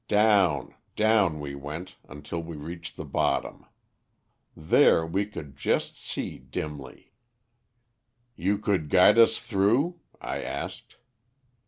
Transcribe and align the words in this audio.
Down, 0.07 0.73
down 0.95 1.39
we 1.39 1.53
went 1.53 1.95
until 2.09 2.41
we 2.41 2.57
reached 2.57 2.95
the 2.97 3.05
bottom. 3.05 3.67
There 4.57 5.05
we 5.05 5.27
could 5.27 5.55
just 5.55 6.03
see 6.03 6.39
dimly. 6.39 7.13
"'You 8.35 8.57
could 8.57 8.89
guide 8.89 9.19
us 9.19 9.37
through?' 9.37 9.99
I 10.19 10.41
asked. 10.41 10.97